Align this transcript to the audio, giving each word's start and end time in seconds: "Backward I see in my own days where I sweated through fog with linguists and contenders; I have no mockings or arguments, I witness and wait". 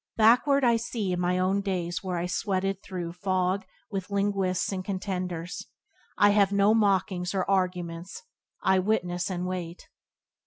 "Backward 0.17 0.63
I 0.63 0.77
see 0.77 1.11
in 1.11 1.19
my 1.19 1.37
own 1.37 1.61
days 1.61 1.99
where 2.03 2.17
I 2.17 2.25
sweated 2.25 2.81
through 2.81 3.13
fog 3.13 3.65
with 3.91 4.09
linguists 4.09 4.71
and 4.71 4.83
contenders; 4.83 5.67
I 6.17 6.31
have 6.31 6.51
no 6.51 6.73
mockings 6.73 7.35
or 7.35 7.47
arguments, 7.47 8.23
I 8.63 8.79
witness 8.79 9.29
and 9.29 9.45
wait". 9.45 9.89